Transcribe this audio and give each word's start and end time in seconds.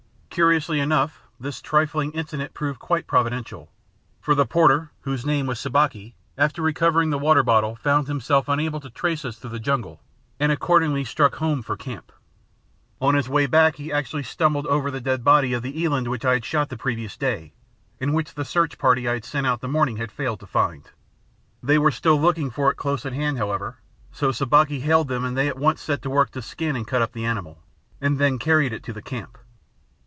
Curiously 0.33 0.79
enough, 0.79 1.23
this 1.41 1.61
trifling 1.61 2.13
incident 2.13 2.53
proved 2.53 2.79
quite 2.79 3.05
providential; 3.05 3.69
for 4.21 4.33
the 4.33 4.45
porter 4.45 4.89
(whose 5.01 5.25
name 5.25 5.45
was 5.45 5.59
Sabaki), 5.59 6.15
after 6.37 6.61
recovering 6.61 7.09
the 7.09 7.19
water 7.19 7.43
bottle, 7.43 7.75
found 7.75 8.07
himself 8.07 8.47
unable 8.47 8.79
to 8.79 8.89
trace 8.89 9.25
us 9.25 9.35
through 9.37 9.49
the 9.49 9.59
jungle 9.59 9.99
and 10.39 10.49
accordingly 10.49 11.03
struck 11.03 11.35
home 11.35 11.61
for 11.61 11.75
camp. 11.75 12.13
On 13.01 13.13
his 13.13 13.27
way 13.27 13.45
back 13.45 13.75
he 13.75 13.91
actually 13.91 14.23
stumbled 14.23 14.65
over 14.67 14.89
the 14.89 15.01
dead 15.01 15.25
body 15.25 15.51
of 15.51 15.63
the 15.63 15.81
eland 15.83 16.07
which 16.07 16.23
I 16.23 16.31
had 16.35 16.45
shot 16.45 16.69
the 16.69 16.77
previous 16.77 17.17
day 17.17 17.53
and 17.99 18.13
which 18.13 18.33
the 18.33 18.45
search 18.45 18.77
party 18.77 19.09
I 19.09 19.15
had 19.15 19.25
sent 19.25 19.45
out 19.45 19.55
in 19.61 19.67
the 19.67 19.67
morning 19.67 19.97
had 19.97 20.13
failed 20.13 20.39
to 20.39 20.47
find. 20.47 20.85
They 21.61 21.77
were 21.77 21.91
still 21.91 22.19
looking 22.19 22.49
for 22.49 22.71
it 22.71 22.77
close 22.77 23.05
at 23.05 23.11
hand, 23.11 23.37
however, 23.37 23.79
so 24.13 24.31
Sabaki 24.31 24.79
hailed 24.79 25.09
them 25.09 25.25
and 25.25 25.35
they 25.37 25.49
at 25.49 25.59
once 25.59 25.81
set 25.81 26.01
to 26.03 26.09
work 26.09 26.31
to 26.31 26.41
skin 26.41 26.77
and 26.77 26.87
cut 26.87 27.01
up 27.01 27.11
the 27.11 27.25
animal, 27.25 27.61
and 27.99 28.17
then 28.17 28.39
carried 28.39 28.71
it 28.71 28.81
to 28.83 28.93
the 28.93 29.01
camp. 29.01 29.37